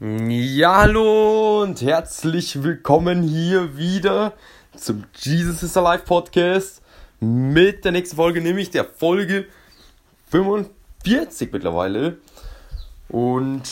Ja, 0.00 0.78
hallo 0.78 1.62
und 1.62 1.80
herzlich 1.80 2.64
willkommen 2.64 3.22
hier 3.22 3.76
wieder 3.76 4.32
zum 4.76 5.04
Jesus 5.14 5.62
is 5.62 5.76
Alive 5.76 6.02
Podcast 6.02 6.82
mit 7.20 7.84
der 7.84 7.92
nächsten 7.92 8.16
Folge, 8.16 8.40
nämlich 8.40 8.70
der 8.70 8.86
Folge 8.86 9.46
45 10.30 11.52
mittlerweile. 11.52 12.16
Und 13.08 13.62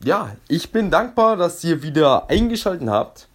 ja, 0.00 0.36
ich 0.46 0.70
bin 0.72 0.90
dankbar, 0.90 1.38
dass 1.38 1.64
ihr 1.64 1.82
wieder 1.82 2.28
eingeschaltet 2.28 2.90
habt. 2.90 3.28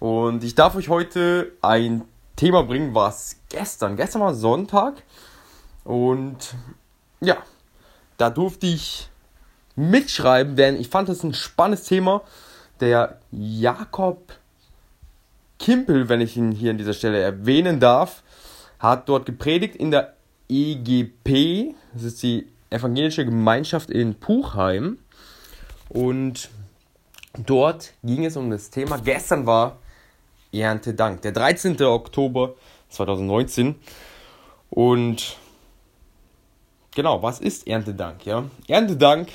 Und 0.00 0.42
ich 0.42 0.56
darf 0.56 0.74
euch 0.74 0.88
heute 0.88 1.52
ein 1.62 2.02
Thema 2.34 2.64
bringen, 2.64 2.92
was 2.92 3.36
gestern, 3.50 3.94
gestern 3.94 4.22
war 4.22 4.34
Sonntag. 4.34 5.04
Und 5.84 6.56
ja, 7.20 7.36
da 8.16 8.30
durfte 8.30 8.66
ich 8.66 9.09
mitschreiben, 9.80 10.56
denn 10.56 10.78
ich 10.78 10.88
fand 10.88 11.08
es 11.08 11.22
ein 11.24 11.34
spannendes 11.34 11.86
Thema. 11.86 12.22
Der 12.80 13.18
Jakob 13.30 14.32
Kimpel, 15.58 16.08
wenn 16.08 16.20
ich 16.20 16.36
ihn 16.36 16.52
hier 16.52 16.70
an 16.70 16.78
dieser 16.78 16.94
Stelle 16.94 17.20
erwähnen 17.20 17.80
darf, 17.80 18.22
hat 18.78 19.08
dort 19.08 19.26
gepredigt 19.26 19.76
in 19.76 19.90
der 19.90 20.14
EGP, 20.48 21.74
das 21.92 22.04
ist 22.04 22.22
die 22.22 22.46
evangelische 22.70 23.24
Gemeinschaft 23.24 23.90
in 23.90 24.14
Puchheim. 24.14 24.98
Und 25.88 26.48
dort 27.36 27.92
ging 28.02 28.24
es 28.24 28.36
um 28.36 28.50
das 28.50 28.70
Thema, 28.70 28.98
gestern 28.98 29.46
war 29.46 29.78
Erntedank, 30.52 31.22
der 31.22 31.32
13. 31.32 31.80
Oktober 31.82 32.54
2019. 32.88 33.76
Und 34.70 35.36
genau, 36.94 37.22
was 37.22 37.40
ist 37.40 37.66
Erntedank? 37.66 38.24
Ja? 38.24 38.44
Erntedank 38.66 39.28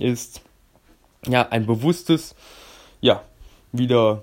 ist 0.00 0.40
ja 1.26 1.48
ein 1.48 1.66
bewusstes, 1.66 2.34
ja, 3.00 3.22
wieder, 3.72 4.22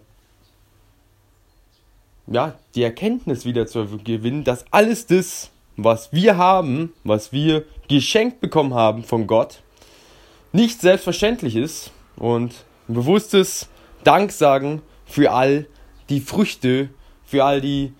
ja, 2.27 2.55
die 2.75 2.83
Erkenntnis 2.83 3.45
wieder 3.45 3.67
zu 3.67 3.85
gewinnen, 4.03 4.43
dass 4.43 4.65
alles 4.71 5.05
das, 5.05 5.51
was 5.75 6.11
wir 6.13 6.37
haben, 6.37 6.93
was 7.03 7.31
wir 7.31 7.65
geschenkt 7.87 8.39
bekommen 8.39 8.73
haben 8.73 9.03
von 9.03 9.27
Gott, 9.27 9.61
nicht 10.51 10.81
selbstverständlich 10.81 11.55
ist 11.55 11.91
und 12.15 12.53
ein 12.87 12.93
bewusstes 12.93 13.69
Danksagen 14.03 14.81
für 15.05 15.31
all 15.31 15.67
die 16.09 16.19
Früchte, 16.19 16.89
für 17.25 17.43
all 17.43 17.61
die 17.61 17.93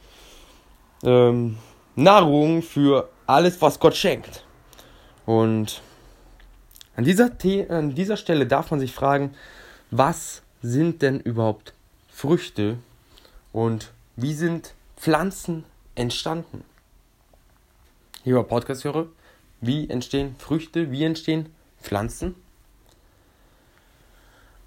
ähm, 1.04 1.58
Nahrung, 1.96 2.62
für 2.62 3.10
alles, 3.26 3.62
was 3.62 3.80
Gott 3.80 3.96
schenkt. 3.96 4.46
Und 5.26 5.82
an 6.96 7.04
dieser, 7.04 7.32
an 7.70 7.96
dieser 7.96 8.18
Stelle 8.18 8.46
darf 8.46 8.72
man 8.72 8.80
sich 8.80 8.94
fragen, 8.94 9.34
was 9.92 10.42
sind 10.62 11.02
denn 11.02 11.20
überhaupt 11.20 11.74
Früchte 12.10 12.78
und 13.52 13.92
wie 14.16 14.34
sind 14.34 14.74
Pflanzen 14.98 15.64
entstanden? 15.96 16.64
Lieber 18.24 18.44
Podcast-Hörer, 18.44 19.08
wie 19.62 19.90
entstehen 19.90 20.36
Früchte, 20.40 20.92
wie 20.92 21.04
entstehen 21.04 21.50
Pflanzen? 21.82 22.36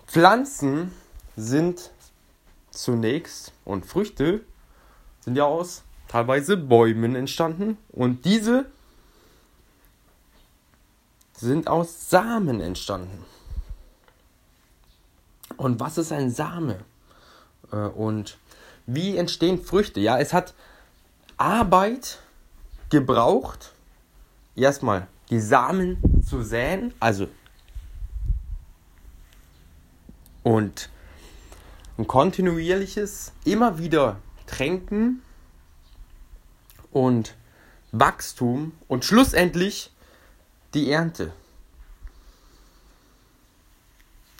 Pflanzen 0.06 0.92
sind 1.36 1.90
zunächst 2.70 3.52
und 3.64 3.86
Früchte 3.86 4.42
sind 5.20 5.36
ja 5.36 5.44
aus 5.44 5.82
teilweise 6.08 6.56
Bäumen 6.56 7.16
entstanden 7.16 7.78
und 7.88 8.24
diese 8.24 8.66
sind 11.36 11.68
aus 11.68 12.10
Samen 12.10 12.60
entstanden. 12.60 13.24
Und 15.56 15.80
was 15.80 15.98
ist 15.98 16.12
ein 16.12 16.30
Same? 16.30 16.78
Äh, 17.72 17.76
und 17.76 18.38
wie 18.86 19.16
entstehen 19.16 19.62
Früchte? 19.62 20.00
Ja, 20.00 20.18
es 20.18 20.32
hat 20.32 20.54
Arbeit 21.36 22.20
gebraucht, 22.90 23.72
erstmal 24.54 25.06
die 25.30 25.40
Samen 25.40 26.22
zu 26.24 26.42
säen, 26.42 26.94
also 27.00 27.28
und 30.46 30.90
ein 31.98 32.06
kontinuierliches, 32.06 33.32
immer 33.44 33.78
wieder 33.78 34.20
Tränken 34.46 35.20
und 36.92 37.34
Wachstum 37.90 38.70
und 38.86 39.04
schlussendlich 39.04 39.90
die 40.74 40.90
Ernte. 40.90 41.32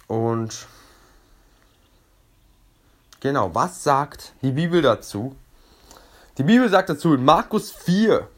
Und 0.06 0.66
genau, 3.20 3.54
was 3.54 3.82
sagt 3.82 4.32
die 4.42 4.52
Bibel 4.52 4.82
dazu? 4.82 5.34
Die 6.38 6.42
Bibel 6.44 6.68
sagt 6.68 6.90
dazu 6.90 7.14
in 7.14 7.24
Markus 7.24 7.72
4, 7.72 8.28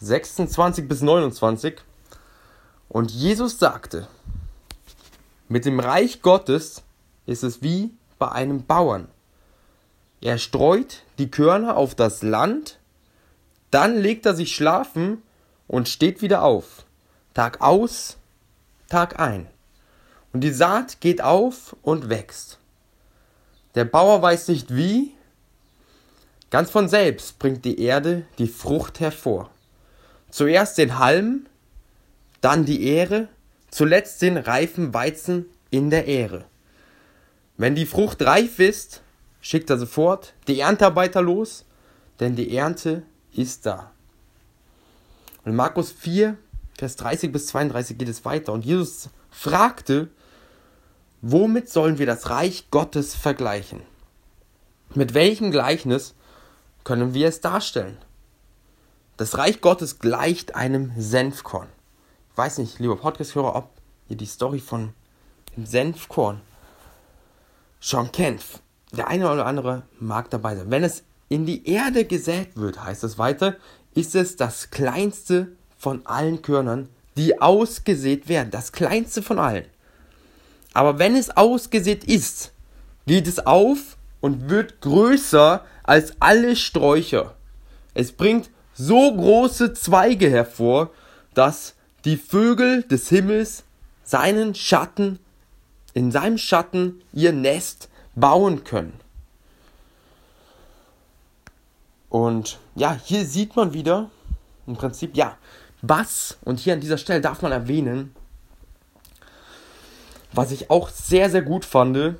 26 0.00 0.88
bis 0.88 1.02
29, 1.02 1.76
und 2.88 3.10
Jesus 3.10 3.58
sagte, 3.58 4.08
mit 5.48 5.64
dem 5.64 5.80
Reich 5.80 6.22
Gottes 6.22 6.82
ist 7.26 7.44
es 7.44 7.62
wie 7.62 7.94
bei 8.18 8.32
einem 8.32 8.64
Bauern. 8.64 9.08
Er 10.20 10.38
streut 10.38 11.02
die 11.18 11.30
Körner 11.30 11.76
auf 11.76 11.94
das 11.94 12.22
Land, 12.22 12.78
dann 13.70 13.96
legt 13.96 14.26
er 14.26 14.34
sich 14.34 14.54
schlafen 14.54 15.22
und 15.68 15.88
steht 15.88 16.22
wieder 16.22 16.42
auf. 16.42 16.85
Tag 17.36 17.60
aus, 17.60 18.16
Tag 18.88 19.20
ein. 19.20 19.46
Und 20.32 20.40
die 20.40 20.52
Saat 20.52 21.02
geht 21.02 21.20
auf 21.20 21.76
und 21.82 22.08
wächst. 22.08 22.58
Der 23.74 23.84
Bauer 23.84 24.22
weiß 24.22 24.48
nicht 24.48 24.74
wie, 24.74 25.12
ganz 26.48 26.70
von 26.70 26.88
selbst 26.88 27.38
bringt 27.38 27.66
die 27.66 27.78
Erde 27.78 28.24
die 28.38 28.48
Frucht 28.48 29.00
hervor. 29.00 29.50
Zuerst 30.30 30.78
den 30.78 30.98
Halm, 30.98 31.44
dann 32.40 32.64
die 32.64 32.86
Ähre, 32.88 33.28
zuletzt 33.70 34.22
den 34.22 34.38
reifen 34.38 34.94
Weizen 34.94 35.44
in 35.68 35.90
der 35.90 36.08
Ähre. 36.08 36.46
Wenn 37.58 37.74
die 37.74 37.84
Frucht 37.84 38.22
reif 38.22 38.60
ist, 38.60 39.02
schickt 39.42 39.68
er 39.68 39.76
sofort 39.76 40.32
die 40.48 40.60
Erntearbeiter 40.60 41.20
los, 41.20 41.66
denn 42.18 42.34
die 42.34 42.56
Ernte 42.56 43.02
ist 43.34 43.66
da. 43.66 43.90
Und 45.44 45.54
Markus 45.54 45.92
4, 45.92 46.38
Vers 46.78 46.96
30 46.96 47.32
bis 47.32 47.46
32 47.48 47.96
geht 47.96 48.08
es 48.08 48.24
weiter. 48.24 48.52
Und 48.52 48.64
Jesus 48.64 49.08
fragte, 49.30 50.08
womit 51.22 51.70
sollen 51.70 51.98
wir 51.98 52.06
das 52.06 52.28
Reich 52.30 52.70
Gottes 52.70 53.14
vergleichen? 53.14 53.80
Mit 54.94 55.14
welchem 55.14 55.50
Gleichnis 55.50 56.14
können 56.84 57.14
wir 57.14 57.28
es 57.28 57.40
darstellen? 57.40 57.96
Das 59.16 59.38
Reich 59.38 59.62
Gottes 59.62 59.98
gleicht 59.98 60.54
einem 60.54 60.92
Senfkorn. 60.98 61.68
Ich 62.32 62.38
weiß 62.38 62.58
nicht, 62.58 62.78
lieber 62.78 62.96
Podcast-Hörer, 62.96 63.56
ob 63.56 63.70
ihr 64.08 64.16
die 64.16 64.26
Story 64.26 64.60
von 64.60 64.92
dem 65.56 65.64
Senfkorn 65.64 66.42
schon 67.80 68.12
kennt. 68.12 68.42
Der 68.92 69.08
eine 69.08 69.30
oder 69.30 69.46
andere 69.46 69.82
mag 69.98 70.28
dabei 70.28 70.54
sein. 70.54 70.70
Wenn 70.70 70.84
es 70.84 71.02
in 71.28 71.46
die 71.46 71.66
Erde 71.66 72.04
gesät 72.04 72.56
wird, 72.56 72.84
heißt 72.84 73.04
es 73.04 73.18
weiter, 73.18 73.56
ist 73.94 74.14
es 74.14 74.36
das 74.36 74.70
kleinste 74.70 75.48
von 75.86 76.04
allen 76.04 76.42
Körnern, 76.42 76.88
die 77.16 77.40
ausgesät 77.40 78.28
werden. 78.28 78.50
Das 78.50 78.72
kleinste 78.72 79.22
von 79.22 79.38
allen. 79.38 79.66
Aber 80.74 80.98
wenn 80.98 81.14
es 81.14 81.36
ausgesät 81.36 82.02
ist, 82.02 82.50
geht 83.06 83.28
es 83.28 83.46
auf 83.46 83.96
und 84.20 84.50
wird 84.50 84.80
größer 84.80 85.64
als 85.84 86.14
alle 86.18 86.56
Sträucher. 86.56 87.36
Es 87.94 88.10
bringt 88.10 88.50
so 88.74 89.14
große 89.14 89.74
Zweige 89.74 90.28
hervor, 90.28 90.90
dass 91.34 91.74
die 92.04 92.16
Vögel 92.16 92.82
des 92.82 93.08
Himmels 93.08 93.62
seinen 94.02 94.56
Schatten, 94.56 95.20
in 95.94 96.10
seinem 96.10 96.36
Schatten 96.36 97.00
ihr 97.12 97.32
Nest 97.32 97.90
bauen 98.16 98.64
können. 98.64 98.98
Und 102.10 102.58
ja, 102.74 102.98
hier 103.04 103.24
sieht 103.24 103.54
man 103.54 103.72
wieder 103.72 104.10
im 104.66 104.74
Prinzip, 104.74 105.16
ja, 105.16 105.36
was, 105.82 106.38
und 106.42 106.60
hier 106.60 106.74
an 106.74 106.80
dieser 106.80 106.98
Stelle 106.98 107.20
darf 107.20 107.42
man 107.42 107.52
erwähnen, 107.52 108.14
was 110.32 110.50
ich 110.50 110.70
auch 110.70 110.88
sehr, 110.88 111.30
sehr 111.30 111.42
gut 111.42 111.64
fand, 111.64 112.16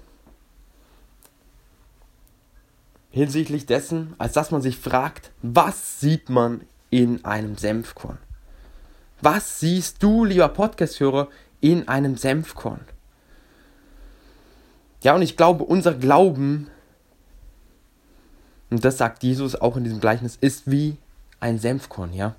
hinsichtlich 3.10 3.66
dessen, 3.66 4.14
als 4.18 4.34
dass 4.34 4.50
man 4.50 4.62
sich 4.62 4.78
fragt, 4.78 5.30
was 5.42 6.00
sieht 6.00 6.28
man 6.28 6.62
in 6.90 7.24
einem 7.24 7.56
Senfkorn? 7.56 8.18
Was 9.20 9.60
siehst 9.60 10.02
du, 10.02 10.24
lieber 10.24 10.48
Podcast-Hörer, 10.48 11.28
in 11.60 11.88
einem 11.88 12.16
Senfkorn? 12.16 12.80
Ja, 15.02 15.14
und 15.14 15.22
ich 15.22 15.36
glaube, 15.36 15.64
unser 15.64 15.94
Glauben, 15.94 16.68
und 18.70 18.84
das 18.84 18.98
sagt 18.98 19.22
Jesus 19.22 19.54
auch 19.56 19.76
in 19.76 19.84
diesem 19.84 20.00
Gleichnis, 20.00 20.36
ist 20.40 20.70
wie 20.70 20.96
ein 21.40 21.58
Senfkorn, 21.58 22.12
ja 22.12 22.34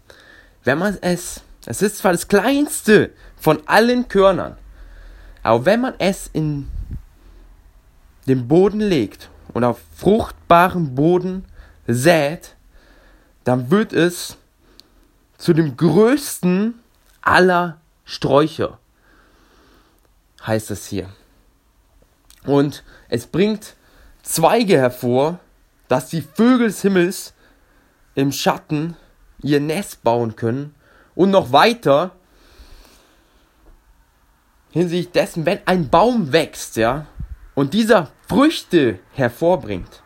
wenn 0.67 0.79
man 0.79 0.97
es, 0.99 1.41
es 1.65 1.81
ist 1.81 1.97
zwar 1.99 2.11
das 2.11 2.27
kleinste 2.27 3.11
von 3.39 3.65
allen 3.67 4.09
Körnern, 4.09 4.57
Aber 5.41 5.65
wenn 5.65 5.79
man 5.79 5.93
es 5.97 6.29
in 6.33 6.69
den 8.27 8.49
Boden 8.49 8.81
legt 8.81 9.29
und 9.53 9.63
auf 9.63 9.79
fruchtbarem 9.95 10.93
Boden 10.93 11.45
sät, 11.87 12.57
dann 13.45 13.71
wird 13.71 13.93
es 13.93 14.35
zu 15.37 15.53
dem 15.53 15.77
größten 15.77 16.77
aller 17.21 17.79
Sträucher, 18.03 18.77
heißt 20.45 20.69
es 20.71 20.87
hier. 20.87 21.09
Und 22.43 22.83
es 23.07 23.25
bringt 23.25 23.75
Zweige 24.21 24.77
hervor, 24.77 25.39
dass 25.87 26.09
die 26.09 26.21
Vögel 26.21 26.67
des 26.67 26.81
Himmels 26.81 27.33
im 28.15 28.33
Schatten 28.33 28.97
ihr 29.41 29.59
Nest 29.59 30.03
bauen 30.03 30.35
können 30.35 30.75
und 31.15 31.31
noch 31.31 31.51
weiter 31.51 32.15
hinsichtlich 34.71 35.11
dessen, 35.11 35.45
wenn 35.45 35.59
ein 35.65 35.89
Baum 35.89 36.31
wächst, 36.31 36.75
ja, 36.75 37.07
und 37.55 37.73
dieser 37.73 38.11
Früchte 38.27 38.99
hervorbringt, 39.13 40.03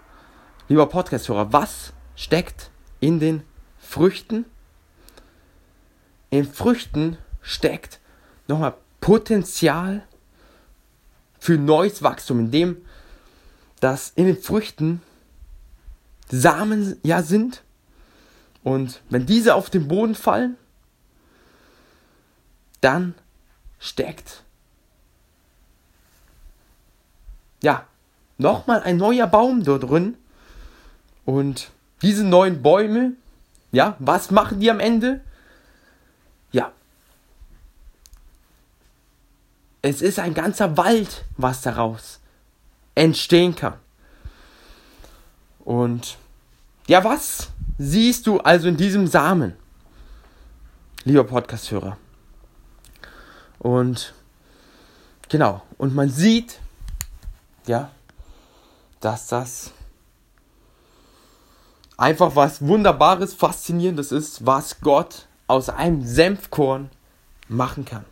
lieber 0.70 0.88
Podcast-Hörer, 0.88 1.52
was 1.52 1.94
steckt 2.16 2.72
in 3.00 3.20
den 3.20 3.44
Früchten? 3.78 4.46
In 6.30 6.46
Früchten 6.46 7.18
steckt 7.42 8.00
nochmal 8.48 8.76
Potenzial 9.02 10.04
für 11.40 11.58
neues 11.58 12.04
Wachstum, 12.04 12.40
indem 12.40 12.78
dass 13.82 14.12
in 14.16 14.28
den 14.28 14.38
Früchten 14.38 15.02
Samen 16.30 16.98
ja 17.04 17.24
sind 17.24 17.64
und 18.64 19.02
wenn 19.10 19.26
diese 19.26 19.56
auf 19.56 19.70
den 19.70 19.88
Boden 19.88 20.16
fallen, 20.16 20.58
dann 22.82 23.16
steckt 23.80 24.44
ja 27.64 27.86
nochmal 28.38 28.82
ein 28.84 28.98
neuer 28.98 29.28
Baum 29.28 29.64
dort 29.64 29.84
drin 29.84 30.18
und 31.26 31.72
diese 32.02 32.24
neuen 32.24 32.62
Bäume, 32.62 33.14
ja, 33.72 33.96
was 34.00 34.32
machen 34.32 34.60
die 34.60 34.72
am 34.72 34.80
Ende? 34.80 35.22
Ja, 36.52 36.72
es 39.82 40.02
ist 40.02 40.20
ein 40.20 40.34
ganzer 40.34 40.78
Wald, 40.78 41.26
was 41.38 41.62
daraus 41.62 42.20
entstehen 42.96 43.56
kann. 43.56 43.74
Und 45.60 46.18
ja, 46.88 47.04
was 47.04 47.50
siehst 47.82 48.28
du 48.28 48.40
also 48.40 48.68
in 48.68 48.78
diesem 48.78 49.08
Samen, 49.08 49.56
lieber 51.04 51.24
Podcast-Hörer? 51.24 51.98
Und 53.58 54.14
genau, 55.30 55.64
und 55.80 55.96
man 55.96 56.10
sieht, 56.10 56.60
ja, 57.66 57.90
dass 59.00 59.28
das 59.28 59.72
einfach 61.98 62.36
was 62.36 62.62
Wunderbares, 62.62 63.34
Faszinierendes 63.34 64.12
ist, 64.12 64.46
was 64.46 64.80
Gott 64.82 65.28
aus 65.48 65.70
einem 65.70 66.06
Senfkorn 66.06 66.92
machen 67.48 67.86
kann. 67.86 68.06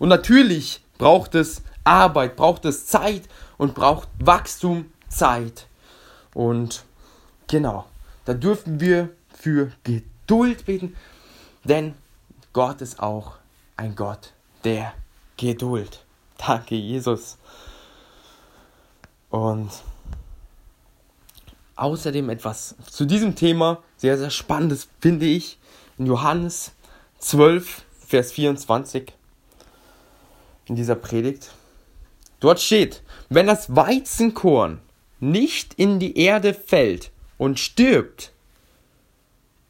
Und 0.00 0.08
natürlich 0.08 0.84
braucht 0.98 1.36
es 1.36 1.62
Arbeit, 1.84 2.34
braucht 2.34 2.64
es 2.64 2.86
Zeit 2.86 3.28
und 3.58 3.74
braucht 3.74 4.08
Wachstum 4.18 4.92
Zeit. 5.08 5.68
Und 6.34 6.84
genau, 7.46 7.86
da 8.24 8.34
dürfen 8.34 8.80
wir 8.80 9.10
für 9.28 9.72
Geduld 9.84 10.66
beten, 10.66 10.96
denn 11.64 11.94
Gott 12.52 12.80
ist 12.80 13.00
auch 13.00 13.36
ein 13.76 13.94
Gott 13.94 14.32
der 14.64 14.92
Geduld. 15.36 16.04
Danke, 16.38 16.74
Jesus. 16.74 17.38
Und 19.30 19.70
außerdem 21.76 22.28
etwas 22.30 22.76
zu 22.90 23.04
diesem 23.06 23.34
Thema, 23.34 23.82
sehr, 23.96 24.18
sehr 24.18 24.30
spannendes, 24.30 24.88
finde 25.00 25.26
ich, 25.26 25.58
in 25.98 26.06
Johannes 26.06 26.72
12, 27.18 27.84
Vers 28.06 28.32
24 28.32 29.12
in 30.66 30.76
dieser 30.76 30.96
Predigt. 30.96 31.50
Dort 32.40 32.60
steht, 32.60 33.02
wenn 33.28 33.46
das 33.46 33.74
Weizenkorn 33.74 34.80
nicht 35.20 35.74
in 35.74 35.98
die 35.98 36.18
Erde 36.18 36.52
fällt 36.54 37.11
und 37.42 37.58
stirbt, 37.58 38.30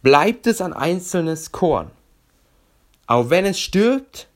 bleibt 0.02 0.46
es 0.46 0.60
ein 0.60 0.74
einzelnes 0.74 1.52
Korn. 1.52 1.90
Auch 3.06 3.30
wenn 3.30 3.46
es 3.46 3.58
stirbt, 3.58 4.28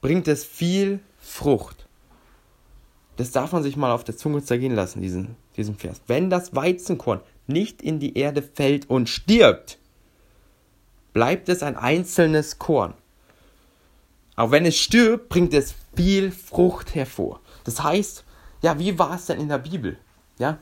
bringt 0.00 0.28
es 0.28 0.44
viel 0.44 1.00
Frucht. 1.18 1.88
Das 3.16 3.32
darf 3.32 3.50
man 3.50 3.64
sich 3.64 3.76
mal 3.76 3.90
auf 3.90 4.04
der 4.04 4.16
Zunge 4.16 4.44
zergehen 4.44 4.76
lassen, 4.76 5.02
diesen, 5.02 5.34
diesen 5.56 5.74
Vers. 5.74 6.00
Wenn 6.06 6.30
das 6.30 6.54
Weizenkorn 6.54 7.20
nicht 7.48 7.82
in 7.82 7.98
die 7.98 8.16
Erde 8.16 8.40
fällt 8.40 8.88
und 8.88 9.08
stirbt, 9.08 9.76
bleibt 11.12 11.48
es 11.48 11.64
ein 11.64 11.76
einzelnes 11.76 12.60
Korn. 12.60 12.94
Auch 14.36 14.52
wenn 14.52 14.64
es 14.64 14.76
stirbt, 14.76 15.28
bringt 15.28 15.54
es 15.54 15.74
viel 15.96 16.30
Frucht 16.30 16.94
hervor. 16.94 17.40
Das 17.64 17.82
heißt, 17.82 18.22
ja, 18.62 18.78
wie 18.78 18.96
war 18.96 19.16
es 19.16 19.26
denn 19.26 19.40
in 19.40 19.48
der 19.48 19.58
Bibel? 19.58 19.98
Ja, 20.38 20.58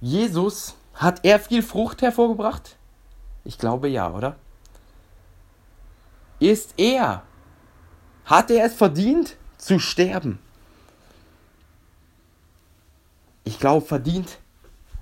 Jesus 0.00 0.76
hat 0.94 1.20
er 1.24 1.38
viel 1.38 1.62
Frucht 1.62 2.02
hervorgebracht? 2.02 2.76
Ich 3.44 3.58
glaube 3.58 3.88
ja, 3.88 4.10
oder? 4.12 4.36
Ist 6.40 6.74
er, 6.76 7.22
hat 8.24 8.50
er 8.50 8.64
es 8.64 8.74
verdient 8.74 9.36
zu 9.58 9.78
sterben? 9.78 10.38
Ich 13.44 13.58
glaube 13.58 13.86
verdient. 13.86 14.38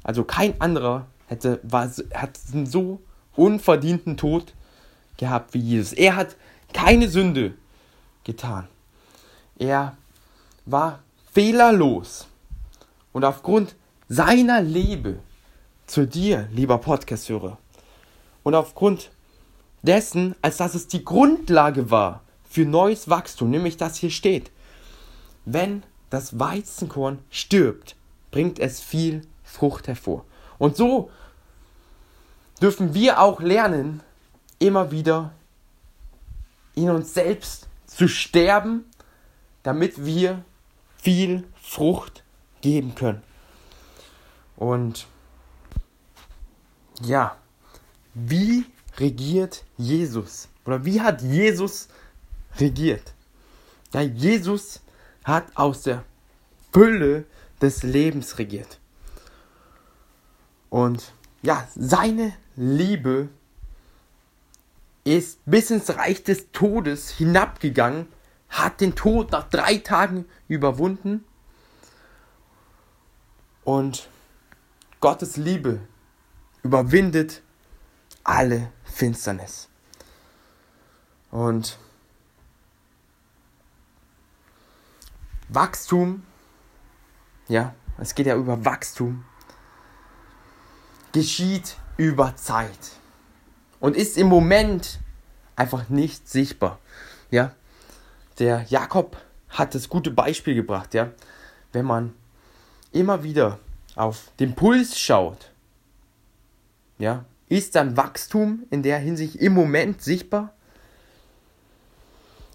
Also 0.03 0.25
kein 0.25 0.61
anderer 0.61 1.07
hätte 1.27 1.61
war, 1.63 1.89
hat 2.15 2.39
einen 2.53 2.67
so 2.67 3.01
unverdienten 3.37 4.17
Tod 4.17 4.55
gehabt 5.17 5.55
wie 5.55 5.61
Jesus. 5.61 5.93
Er 5.93 6.17
hat 6.17 6.37
keine 6.73 7.09
Sünde 7.09 7.55
getan. 8.25 8.67
Er 9.59 9.97
war 10.67 11.01
fehlerlos. 11.33 12.27
Und 13.13 13.25
aufgrund 13.25 13.77
seiner 14.09 14.61
Liebe 14.61 15.21
zu 15.87 16.07
dir, 16.07 16.49
lieber 16.53 16.79
Podcast-Hörer, 16.79 17.59
und 18.43 18.55
aufgrund 18.55 19.11
dessen, 19.83 20.35
als 20.43 20.57
dass 20.57 20.75
es 20.75 20.89
die 20.89 21.05
Grundlage 21.05 21.91
war 21.91 22.23
für 22.49 22.65
neues 22.65 23.09
Wachstum, 23.09 23.51
nämlich 23.51 23.77
das 23.77 23.97
hier 23.97 24.11
steht, 24.11 24.51
wenn 25.45 25.83
das 26.11 26.39
Weizenkorn 26.39 27.19
stirbt, 27.31 27.97
bringt 28.31 28.59
es 28.59 28.81
viel 28.81 29.23
Frucht 29.43 29.89
hervor. 29.89 30.25
Und 30.59 30.77
so 30.77 31.11
dürfen 32.61 32.95
wir 32.95 33.21
auch 33.21 33.41
lernen, 33.41 34.03
immer 34.59 34.91
wieder 34.91 35.33
in 36.75 36.91
uns 36.91 37.15
selbst 37.15 37.69
zu 37.87 38.09
sterben, 38.09 38.85
damit 39.63 40.05
wir 40.05 40.45
viel 40.97 41.45
Frucht 41.61 42.23
geben 42.61 42.95
können. 42.95 43.23
Und 44.57 45.07
ja, 47.01 47.37
wie 48.15 48.67
regiert 48.99 49.65
Jesus? 49.77 50.49
Oder 50.65 50.85
wie 50.85 51.01
hat 51.01 51.23
Jesus 51.23 51.89
regiert? 52.59 53.15
Ja, 53.93 54.03
Jesus 54.03 54.81
hat 55.25 55.45
aus 55.57 55.83
der 55.83 56.05
Fülle 56.73 57.25
des 57.61 57.83
Lebens 57.83 58.39
regiert. 58.39 58.79
Und 60.71 61.13
ja, 61.43 61.69
seine 61.75 62.35
Liebe 62.57 63.29
ist 65.05 65.41
bis 65.45 65.71
ins 65.71 65.91
Reich 65.97 66.23
des 66.23 66.53
Todes 66.53 67.11
hinabgegangen, 67.11 68.07
hat 68.49 68.81
den 68.81 68.95
Tod 68.95 69.33
nach 69.33 69.49
drei 69.49 69.79
Tagen 69.79 70.27
überwunden 70.49 71.25
und 73.65 74.09
Gottes 75.01 75.37
Liebe 75.37 75.81
überwindet 76.63 77.43
alle 78.25 78.71
Finsternis. 78.85 79.69
Und 81.31 81.79
Wachstum, 85.49 86.23
ja, 87.49 87.75
es 87.99 88.15
geht 88.15 88.27
ja 88.27 88.37
über 88.37 88.65
Wachstum, 88.65 89.25
geschieht 91.13 91.77
über 91.97 92.37
Zeit 92.37 92.93
und 93.81 93.97
ist 93.97 94.17
im 94.17 94.29
Moment 94.29 95.01
einfach 95.57 95.89
nicht 95.89 96.29
sichtbar. 96.29 96.79
Ja, 97.31 97.55
der 98.39 98.63
Jakob 98.69 99.17
hat 99.51 99.75
das 99.75 99.89
gute 99.89 100.11
Beispiel 100.11 100.55
gebracht, 100.55 100.95
ja, 100.95 101.11
wenn 101.73 101.85
man 101.85 102.15
immer 102.93 103.23
wieder 103.23 103.59
auf 103.95 104.33
den 104.39 104.55
Puls 104.55 104.99
schaut, 104.99 105.52
ja, 106.99 107.25
ist 107.49 107.75
dann 107.75 107.97
Wachstum 107.97 108.65
in 108.71 108.83
der 108.83 108.99
Hinsicht 108.99 109.37
im 109.37 109.53
Moment 109.53 110.03
sichtbar? 110.03 110.55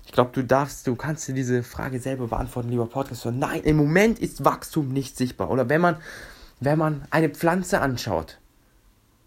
Ich 0.06 0.12
glaube, 0.14 0.32
du 0.34 0.44
darfst, 0.44 0.88
du 0.88 0.96
kannst 0.96 1.28
dir 1.28 1.34
diese 1.34 1.64
Frage 1.64 2.00
selber 2.00 2.28
beantworten, 2.28 2.70
lieber 2.70 2.88
Podcast. 2.88 3.26
Nein, 3.26 3.62
im 3.64 3.76
Moment 3.76 4.20
ist 4.20 4.46
Wachstum 4.46 4.88
nicht 4.90 5.18
sichtbar. 5.18 5.52
Oder 5.52 5.70
wenn 5.70 5.82
man, 5.82 5.98
wenn 6.60 6.80
man 6.80 7.06
eine 7.12 7.30
Pflanze 7.30 7.82
anschaut, 7.82 8.40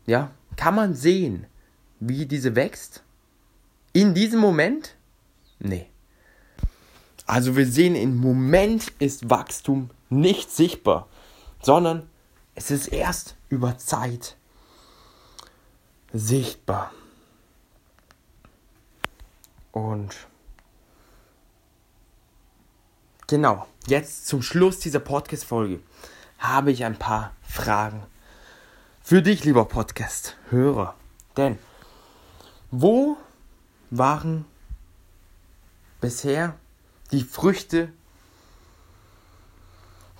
ja, 0.06 0.30
kann 0.56 0.74
man 0.74 0.94
sehen, 0.94 1.46
wie 2.00 2.26
diese 2.26 2.56
wächst? 2.56 3.02
In 3.92 4.14
diesem 4.14 4.40
Moment? 4.40 4.96
Nee. 5.58 5.86
Also 7.26 7.56
wir 7.56 7.66
sehen, 7.66 7.94
im 7.94 8.16
Moment 8.16 8.90
ist 8.98 9.28
Wachstum 9.30 9.90
nicht 10.08 10.50
sichtbar, 10.50 11.08
sondern 11.62 12.08
es 12.54 12.70
ist 12.70 12.88
erst 12.88 13.36
über 13.50 13.78
Zeit 13.78 14.36
sichtbar. 16.12 16.92
Und 19.72 20.14
genau, 23.26 23.66
jetzt 23.86 24.26
zum 24.26 24.42
Schluss 24.42 24.80
dieser 24.80 25.00
Podcast-Folge 25.00 25.80
habe 26.38 26.72
ich 26.72 26.84
ein 26.84 26.98
paar 26.98 27.32
Fragen 27.42 28.02
für 29.00 29.22
dich, 29.22 29.44
lieber 29.44 29.64
Podcast-Hörer. 29.64 30.94
Denn 31.36 31.58
wo 32.70 33.16
waren 33.90 34.44
bisher 36.00 36.56
die 37.12 37.22
Früchte 37.22 37.92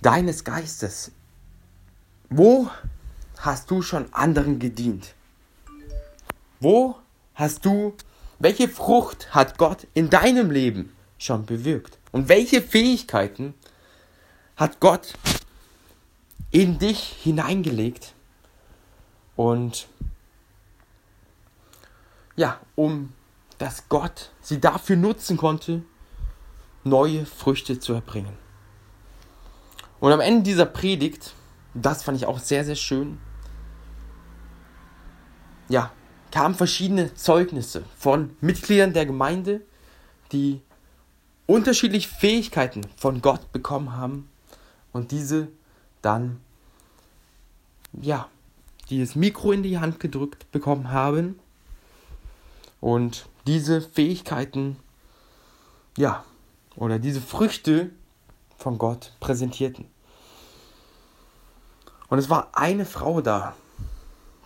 deines 0.03 0.45
Geistes? 0.45 1.13
Wo 2.29 2.71
hast 3.39 3.71
du 3.71 3.83
schon 3.83 4.13
anderen 4.13 4.59
gedient? 4.59 5.15
Wo 6.61 6.97
hast 7.35 7.65
du, 7.65 7.95
welche 8.39 8.69
Frucht 8.69 9.35
hat 9.35 9.59
Gott 9.59 9.87
in 9.95 10.11
deinem 10.11 10.51
Leben 10.51 10.95
schon 11.19 11.47
bewirkt? 11.47 11.99
Und 12.13 12.29
welche 12.29 12.63
Fähigkeiten 12.63 13.55
hat 14.57 14.81
Gott 14.81 15.15
in 16.51 16.79
dich 16.79 17.01
hineingelegt? 17.23 18.15
Und 19.37 19.89
ja, 22.37 22.61
um 22.77 23.13
dass 23.61 23.91
Gott 23.91 24.31
sie 24.41 24.59
dafür 24.59 24.97
nutzen 24.97 25.37
konnte, 25.37 25.83
neue 26.83 27.27
Früchte 27.27 27.79
zu 27.79 27.93
erbringen. 27.93 28.33
Und 30.01 30.13
am 30.13 30.21
Ende 30.21 30.45
dieser 30.45 30.65
Predigt, 30.65 31.35
das 31.75 32.03
fand 32.03 32.17
ich 32.17 32.25
auch 32.25 32.39
sehr, 32.39 32.65
sehr 32.65 32.75
schön, 32.75 33.19
ja, 35.69 35.93
kamen 36.31 36.55
verschiedene 36.55 37.15
Zeugnisse 37.15 37.85
von 37.97 38.37
Mitgliedern 38.41 38.93
der 38.93 39.07
Gemeinde, 39.07 39.63
die 40.33 40.61
unterschiedliche 41.47 42.09
Fähigkeiten 42.09 42.83
von 42.97 43.21
Gott 43.23 43.53
bekommen 43.53 43.97
haben 43.97 44.29
und 44.93 45.11
diese 45.11 45.49
dann, 46.03 46.41
ja, 48.01 48.29
dieses 48.89 49.15
Mikro 49.15 49.53
in 49.53 49.63
die 49.63 49.79
Hand 49.79 50.01
gedrückt 50.01 50.51
bekommen 50.53 50.91
haben 50.91 51.39
und 52.81 53.27
diese 53.47 53.81
Fähigkeiten, 53.81 54.77
ja, 55.97 56.25
oder 56.77 56.99
diese 56.99 57.21
Früchte 57.21 57.91
von 58.57 58.79
Gott 58.79 59.13
präsentierten. 59.21 59.87
Und 62.09 62.19
es 62.19 62.31
war 62.31 62.51
eine 62.53 62.85
Frau 62.85 63.21
da, 63.21 63.55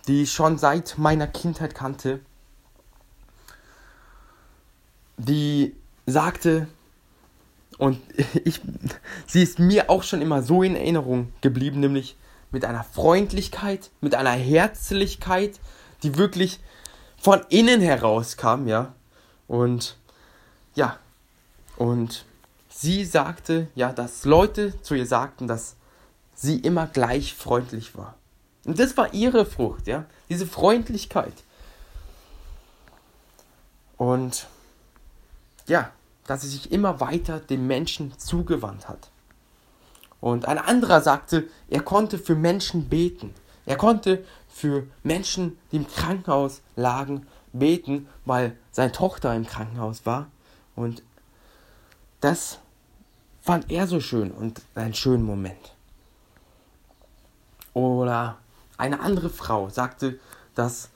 die 0.07 0.23
ich 0.23 0.33
schon 0.33 0.59
seit 0.59 0.99
meiner 0.99 1.27
Kindheit 1.27 1.75
kannte, 1.75 2.21
die 5.17 5.75
sagte, 6.07 6.69
und 7.79 8.01
ich, 8.45 8.61
sie 9.27 9.43
ist 9.43 9.59
mir 9.59 9.91
auch 9.91 10.03
schon 10.03 10.23
immer 10.23 10.43
so 10.43 10.63
in 10.63 10.77
Erinnerung 10.77 11.33
geblieben, 11.41 11.81
nämlich 11.81 12.17
mit 12.51 12.65
einer 12.65 12.85
Freundlichkeit, 12.85 13.91
mit 14.01 14.15
einer 14.15 14.31
Herzlichkeit, 14.31 15.59
die 16.03 16.17
wirklich 16.17 16.61
von 17.17 17.41
innen 17.49 17.81
heraus 17.81 18.37
kam, 18.37 18.69
ja. 18.69 18.95
Und 19.49 19.97
ja, 20.75 20.99
und 21.77 22.25
sie 22.69 23.05
sagte, 23.05 23.69
ja, 23.75 23.93
dass 23.93 24.25
Leute 24.25 24.81
zu 24.83 24.95
ihr 24.95 25.07
sagten, 25.07 25.49
dass 25.49 25.77
sie 26.35 26.59
immer 26.59 26.87
gleich 26.87 27.35
freundlich 27.35 27.97
war. 27.97 28.15
Und 28.65 28.79
das 28.79 28.97
war 28.97 29.13
ihre 29.13 29.45
Frucht, 29.45 29.87
ja, 29.87 30.05
diese 30.29 30.47
Freundlichkeit. 30.47 31.35
Und 33.97 34.47
ja, 35.67 35.91
dass 36.27 36.43
sie 36.43 36.49
sich 36.49 36.73
immer 36.73 37.01
weiter 37.01 37.41
dem 37.41 37.67
Menschen 37.67 38.19
zugewandt 38.19 38.89
hat. 38.89 39.11
Und 40.21 40.47
ein 40.47 40.59
anderer 40.59 41.03
sagte, 41.03 41.49
er 41.69 41.83
konnte 41.83 42.19
für 42.19 42.35
Menschen 42.35 42.89
beten. 42.89 43.35
Er 43.67 43.77
konnte 43.77 44.25
für 44.49 44.87
Menschen, 45.03 45.59
die 45.71 45.77
im 45.77 45.87
Krankenhaus 45.87 46.63
lagen, 46.77 47.27
beten, 47.53 48.09
weil 48.25 48.57
seine 48.73 48.93
Tochter 48.93 49.35
im 49.35 49.47
Krankenhaus 49.47 50.07
war. 50.07 50.29
Und 50.77 51.03
das 52.21 52.59
fand 53.43 53.71
er 53.71 53.87
so 53.87 54.01
schön 54.01 54.31
und 54.31 54.63
einen 54.75 54.95
schönen 54.95 55.25
Moment. 55.25 55.75
Oder 57.75 58.39
eine 58.77 59.01
andere 59.01 59.31
Frau 59.31 59.69
sagte, 59.69 60.19
dass 60.55 60.91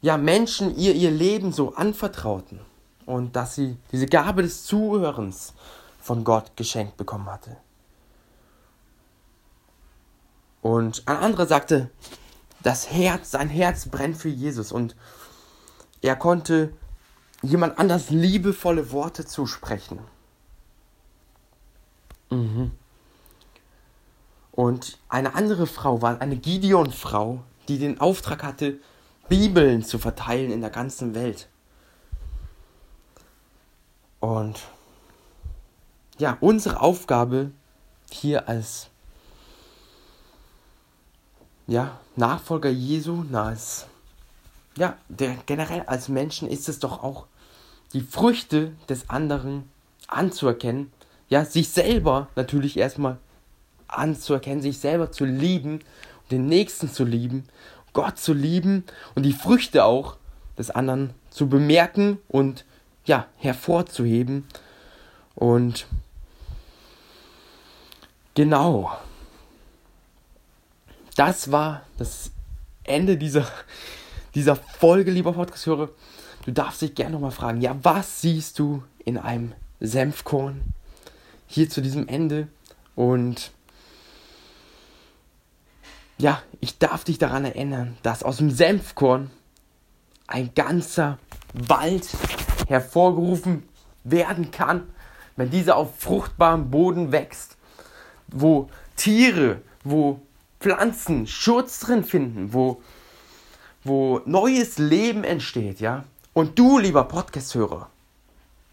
ja 0.00 0.16
Menschen 0.16 0.76
ihr 0.76 0.94
ihr 0.94 1.10
Leben 1.10 1.52
so 1.52 1.74
anvertrauten 1.74 2.60
und 3.06 3.36
dass 3.36 3.54
sie 3.54 3.76
diese 3.92 4.06
Gabe 4.06 4.42
des 4.42 4.64
Zuhörens 4.64 5.54
von 6.00 6.24
Gott 6.24 6.56
geschenkt 6.56 6.96
bekommen 6.96 7.26
hatte. 7.26 7.56
Und 10.60 11.02
ein 11.06 11.16
anderer 11.16 11.46
sagte, 11.46 11.90
das 12.62 12.90
Herz, 12.90 13.32
sein 13.32 13.48
Herz 13.48 13.88
brennt 13.88 14.16
für 14.16 14.28
Jesus 14.28 14.70
und 14.72 14.94
er 16.00 16.16
konnte 16.16 16.72
jemand 17.42 17.78
anders 17.78 18.10
liebevolle 18.10 18.92
Worte 18.92 19.26
zusprechen. 19.26 19.98
Mhm. 22.30 22.72
Und 24.52 24.98
eine 25.08 25.34
andere 25.34 25.66
Frau 25.66 26.02
war 26.02 26.20
eine 26.20 26.36
Gideon-Frau, 26.36 27.42
die 27.68 27.78
den 27.78 28.00
Auftrag 28.00 28.42
hatte, 28.42 28.78
Bibeln 29.28 29.82
zu 29.82 29.98
verteilen 29.98 30.52
in 30.52 30.60
der 30.60 30.70
ganzen 30.70 31.14
Welt. 31.14 31.48
Und 34.20 34.60
ja, 36.18 36.36
unsere 36.40 36.80
Aufgabe 36.80 37.50
hier 38.10 38.48
als 38.48 38.88
ja, 41.66 41.98
Nachfolger 42.16 42.68
Jesu, 42.68 43.24
na, 43.28 43.44
als, 43.44 43.86
ja, 44.76 44.96
der, 45.08 45.36
generell 45.46 45.82
als 45.86 46.08
Menschen 46.08 46.48
ist 46.48 46.68
es 46.68 46.78
doch 46.78 47.02
auch, 47.02 47.26
die 47.94 48.02
Früchte 48.02 48.72
des 48.88 49.08
anderen 49.08 49.70
anzuerkennen, 50.08 50.92
ja, 51.28 51.44
sich 51.44 51.70
selber 51.70 52.28
natürlich 52.36 52.76
erstmal 52.76 53.18
anzuerkennen, 53.92 54.62
sich 54.62 54.78
selber 54.78 55.12
zu 55.12 55.24
lieben, 55.24 55.80
den 56.30 56.46
Nächsten 56.46 56.90
zu 56.90 57.04
lieben, 57.04 57.44
Gott 57.92 58.18
zu 58.18 58.32
lieben 58.32 58.84
und 59.14 59.24
die 59.24 59.32
Früchte 59.32 59.84
auch 59.84 60.16
des 60.58 60.70
anderen 60.70 61.10
zu 61.30 61.48
bemerken 61.48 62.18
und 62.28 62.64
ja, 63.04 63.26
hervorzuheben. 63.36 64.46
Und 65.34 65.86
genau, 68.34 68.92
das 71.16 71.50
war 71.50 71.82
das 71.98 72.30
Ende 72.84 73.16
dieser, 73.16 73.46
dieser 74.34 74.56
Folge, 74.56 75.10
lieber 75.10 75.32
Podcast-Hörer. 75.32 75.88
Du 76.44 76.50
darfst 76.52 76.82
dich 76.82 76.94
gerne 76.94 77.12
nochmal 77.12 77.30
fragen, 77.30 77.60
ja, 77.60 77.76
was 77.82 78.20
siehst 78.20 78.58
du 78.58 78.82
in 79.04 79.18
einem 79.18 79.52
Senfkorn 79.80 80.62
hier 81.46 81.68
zu 81.68 81.80
diesem 81.80 82.08
Ende? 82.08 82.48
Und 82.94 83.52
ja, 86.18 86.42
ich 86.60 86.78
darf 86.78 87.04
dich 87.04 87.18
daran 87.18 87.44
erinnern, 87.44 87.96
dass 88.02 88.22
aus 88.22 88.38
dem 88.38 88.50
Senfkorn 88.50 89.30
ein 90.26 90.54
ganzer 90.54 91.18
Wald 91.52 92.08
hervorgerufen 92.68 93.64
werden 94.04 94.50
kann, 94.50 94.88
wenn 95.36 95.50
dieser 95.50 95.76
auf 95.76 95.98
fruchtbarem 95.98 96.70
Boden 96.70 97.12
wächst, 97.12 97.56
wo 98.28 98.68
Tiere, 98.96 99.60
wo 99.84 100.20
Pflanzen 100.60 101.26
Schutz 101.26 101.80
drin 101.80 102.04
finden, 102.04 102.52
wo, 102.52 102.82
wo 103.84 104.20
neues 104.24 104.78
Leben 104.78 105.24
entsteht, 105.24 105.80
ja. 105.80 106.04
Und 106.34 106.58
du, 106.58 106.78
lieber 106.78 107.04
Podcast-Hörer, 107.04 107.90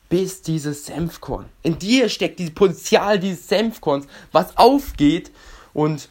bist 0.07 0.47
dieses 0.47 0.85
Senfkorn. 0.85 1.45
In 1.61 1.77
dir 1.77 2.09
steckt 2.09 2.39
dieses 2.39 2.53
Potenzial 2.53 3.19
dieses 3.19 3.47
Senfkorns, 3.47 4.07
was 4.31 4.57
aufgeht 4.57 5.31
und 5.73 6.09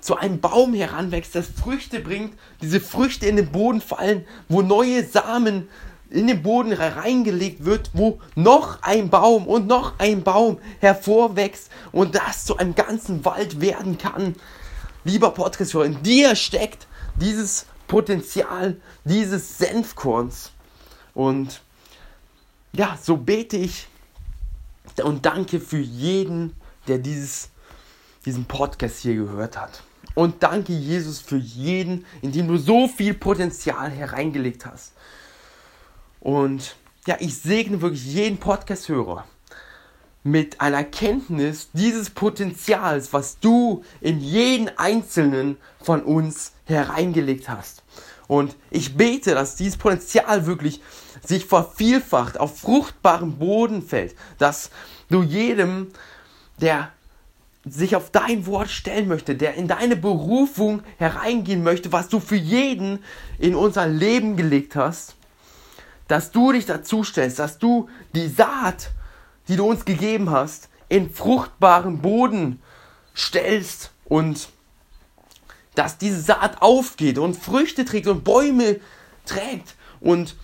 zu 0.00 0.16
einem 0.16 0.40
Baum 0.40 0.74
heranwächst, 0.74 1.34
das 1.34 1.46
Früchte 1.46 2.00
bringt, 2.00 2.34
diese 2.62 2.80
Früchte 2.80 3.26
in 3.26 3.36
den 3.36 3.52
Boden 3.52 3.80
fallen, 3.80 4.24
wo 4.48 4.62
neue 4.62 5.04
Samen 5.04 5.68
in 6.10 6.26
den 6.26 6.42
Boden 6.42 6.72
reingelegt 6.72 7.64
wird, 7.64 7.90
wo 7.92 8.20
noch 8.34 8.82
ein 8.82 9.10
Baum 9.10 9.46
und 9.46 9.66
noch 9.66 9.98
ein 9.98 10.22
Baum 10.22 10.58
hervorwächst 10.80 11.70
und 11.92 12.14
das 12.14 12.44
zu 12.44 12.56
einem 12.56 12.74
ganzen 12.74 13.24
Wald 13.24 13.60
werden 13.60 13.96
kann. 13.96 14.34
Lieber 15.04 15.30
podcast 15.30 15.74
in 15.74 16.02
dir 16.02 16.34
steckt 16.34 16.86
dieses 17.16 17.66
Potenzial 17.90 18.76
dieses 19.02 19.58
Senfkorns. 19.58 20.52
Und 21.12 21.60
ja, 22.72 22.96
so 23.02 23.16
bete 23.16 23.56
ich 23.56 23.88
und 25.02 25.26
danke 25.26 25.58
für 25.58 25.78
jeden, 25.78 26.54
der 26.86 26.98
dieses, 26.98 27.48
diesen 28.24 28.44
Podcast 28.44 28.98
hier 29.00 29.16
gehört 29.16 29.58
hat. 29.58 29.82
Und 30.14 30.42
danke 30.42 30.72
Jesus 30.72 31.20
für 31.20 31.36
jeden, 31.36 32.04
in 32.20 32.32
dem 32.32 32.48
du 32.48 32.56
so 32.56 32.88
viel 32.88 33.14
Potenzial 33.14 33.90
hereingelegt 33.90 34.66
hast. 34.66 34.92
Und 36.20 36.76
ja, 37.06 37.16
ich 37.20 37.38
segne 37.38 37.80
wirklich 37.80 38.04
jeden 38.04 38.38
Podcast-Hörer 38.38 39.24
mit 40.22 40.60
einer 40.60 40.84
Kenntnis 40.84 41.70
dieses 41.72 42.10
Potenzials, 42.10 43.12
was 43.12 43.38
du 43.38 43.84
in 44.00 44.20
jeden 44.20 44.68
einzelnen 44.76 45.56
von 45.80 46.02
uns 46.02 46.52
hereingelegt 46.66 47.48
hast. 47.48 47.82
Und 48.28 48.54
ich 48.70 48.96
bete, 48.96 49.34
dass 49.34 49.56
dieses 49.56 49.76
Potenzial 49.76 50.46
wirklich 50.46 50.80
sich 51.24 51.46
vervielfacht, 51.46 52.38
auf 52.38 52.60
fruchtbaren 52.60 53.38
Boden 53.38 53.82
fällt, 53.82 54.14
dass 54.38 54.70
du 55.08 55.22
jedem, 55.22 55.88
der 56.60 56.92
sich 57.64 57.94
auf 57.94 58.10
dein 58.10 58.46
Wort 58.46 58.70
stellen 58.70 59.08
möchte, 59.08 59.34
der 59.34 59.54
in 59.54 59.68
deine 59.68 59.96
Berufung 59.96 60.82
hereingehen 60.98 61.62
möchte, 61.62 61.92
was 61.92 62.08
du 62.08 62.20
für 62.20 62.36
jeden 62.36 63.00
in 63.38 63.54
unser 63.54 63.86
Leben 63.86 64.36
gelegt 64.36 64.76
hast, 64.76 65.14
dass 66.08 66.30
du 66.30 66.52
dich 66.52 66.66
dazu 66.66 67.04
stellst, 67.04 67.38
dass 67.38 67.58
du 67.58 67.88
die 68.14 68.28
Saat, 68.28 68.90
die 69.48 69.56
du 69.56 69.68
uns 69.68 69.84
gegeben 69.84 70.30
hast, 70.30 70.68
in 70.88 71.10
fruchtbaren 71.10 72.00
Boden 72.00 72.60
stellst 73.14 73.92
und 74.06 74.48
dass 75.74 75.98
diese 75.98 76.20
Saat 76.20 76.62
aufgeht 76.62 77.18
und 77.18 77.36
Früchte 77.36 77.84
trägt 77.84 78.08
und 78.08 78.24
Bäume 78.24 78.80
trägt 79.24 79.76
und 80.00 80.34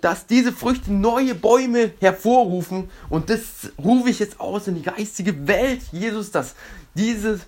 dass 0.00 0.26
diese 0.26 0.52
Früchte 0.52 0.92
neue 0.92 1.34
Bäume 1.34 1.92
hervorrufen 2.00 2.90
und 3.08 3.30
das 3.30 3.72
rufe 3.82 4.10
ich 4.10 4.18
jetzt 4.18 4.40
aus 4.40 4.68
in 4.68 4.76
die 4.76 4.82
geistige 4.82 5.46
Welt, 5.48 5.82
Jesus, 5.90 6.30
dass 6.30 6.54
dieses 6.94 7.40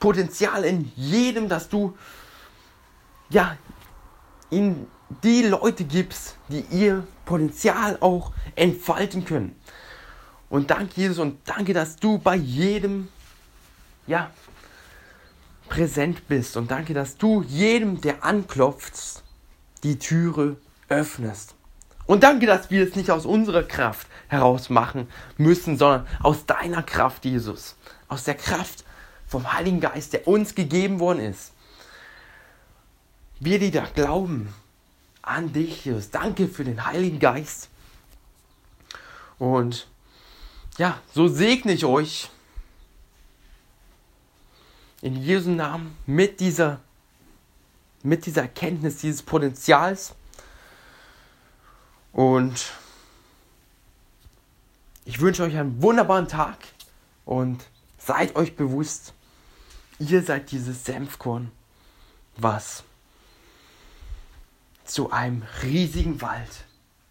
Potenzial 0.00 0.64
in 0.64 0.90
jedem, 0.96 1.48
dass 1.48 1.68
du 1.68 1.96
ja 3.30 3.56
in 4.50 4.86
die 5.22 5.42
Leute 5.42 5.84
gibst, 5.84 6.36
die 6.48 6.64
ihr 6.70 7.06
Potenzial 7.24 7.98
auch 8.00 8.32
entfalten 8.56 9.24
können. 9.24 9.56
Und 10.50 10.70
danke 10.70 11.00
Jesus 11.00 11.18
und 11.18 11.38
danke, 11.46 11.72
dass 11.72 11.96
du 11.96 12.18
bei 12.18 12.36
jedem 12.36 13.08
ja 14.06 14.30
präsent 15.68 16.28
bist 16.28 16.56
und 16.56 16.70
danke, 16.70 16.94
dass 16.94 17.16
du 17.16 17.42
jedem, 17.42 18.00
der 18.00 18.24
anklopft, 18.24 19.22
die 19.82 19.98
Türe 19.98 20.56
öffnest. 20.88 21.54
Und 22.06 22.22
danke, 22.22 22.46
dass 22.46 22.70
wir 22.70 22.86
es 22.86 22.96
nicht 22.96 23.10
aus 23.10 23.24
unserer 23.24 23.62
Kraft 23.62 24.06
heraus 24.28 24.68
machen 24.68 25.08
müssen, 25.38 25.78
sondern 25.78 26.06
aus 26.22 26.46
deiner 26.46 26.82
Kraft, 26.82 27.24
Jesus. 27.24 27.76
Aus 28.08 28.24
der 28.24 28.34
Kraft 28.34 28.84
vom 29.26 29.52
Heiligen 29.52 29.80
Geist, 29.80 30.12
der 30.12 30.28
uns 30.28 30.54
gegeben 30.54 31.00
worden 31.00 31.20
ist. 31.20 31.52
Wir, 33.40 33.58
die 33.58 33.70
da 33.70 33.86
glauben 33.94 34.52
an 35.22 35.52
dich, 35.52 35.86
Jesus. 35.86 36.10
Danke 36.10 36.48
für 36.48 36.64
den 36.64 36.84
Heiligen 36.84 37.18
Geist. 37.18 37.68
Und 39.38 39.88
ja, 40.78 41.00
so 41.12 41.28
segne 41.28 41.72
ich 41.72 41.84
euch 41.84 42.30
in 45.00 45.16
Jesu 45.22 45.50
Namen 45.50 45.96
mit 46.06 46.40
dieser, 46.40 46.80
mit 48.02 48.26
dieser 48.26 48.42
Erkenntnis 48.42 48.98
dieses 48.98 49.22
Potenzials. 49.22 50.14
Und 52.14 52.72
ich 55.04 55.20
wünsche 55.20 55.42
euch 55.42 55.56
einen 55.56 55.82
wunderbaren 55.82 56.28
Tag 56.28 56.58
und 57.24 57.66
seid 57.98 58.36
euch 58.36 58.54
bewusst, 58.54 59.12
ihr 59.98 60.22
seid 60.22 60.52
dieses 60.52 60.84
Senfkorn, 60.84 61.50
was 62.36 62.84
zu 64.84 65.10
einem 65.10 65.42
riesigen 65.64 66.20
Wald 66.20 66.64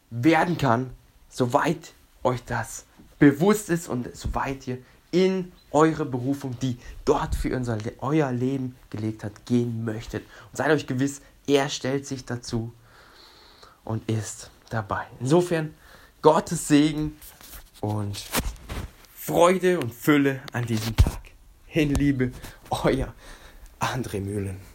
werden 0.10 0.58
kann, 0.58 0.92
soweit 1.30 1.94
euch 2.24 2.44
das 2.46 2.86
bewusst 3.20 3.70
ist 3.70 3.90
und 3.90 4.16
soweit 4.16 4.66
ihr 4.68 4.78
in 5.12 5.52
eure 5.72 6.06
Berufung, 6.06 6.58
die 6.62 6.78
Gott 7.04 7.36
für 7.36 7.54
unser, 7.56 7.78
euer 8.00 8.32
Leben 8.32 8.78
gelegt 8.90 9.26
hat, 9.26 9.46
gehen 9.46 9.84
möchtet. 9.84 10.24
Und 10.52 10.58
seid 10.58 10.72
euch 10.72 10.88
gewiss, 10.88 11.22
er 11.46 11.68
stellt 11.68 12.08
sich 12.08 12.24
dazu 12.24 12.72
und 13.84 14.10
ist 14.10 14.50
dabei. 14.74 15.06
Insofern 15.20 15.74
Gottes 16.22 16.68
Segen 16.68 17.18
und 17.82 18.24
Freude 19.16 19.80
und 19.80 19.94
Fülle 19.94 20.42
an 20.52 20.66
diesem 20.66 20.96
Tag. 20.96 21.20
In 21.68 21.94
Liebe, 21.94 22.32
euer 22.70 23.14
André 23.80 24.20
Mühlen. 24.20 24.73